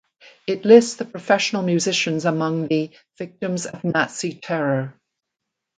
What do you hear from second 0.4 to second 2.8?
It lists the professional musicians among